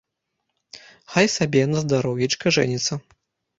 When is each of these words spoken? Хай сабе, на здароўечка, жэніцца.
Хай 1.17 1.29
сабе, 1.37 1.61
на 1.75 1.85
здароўечка, 1.85 2.57
жэніцца. 2.61 3.01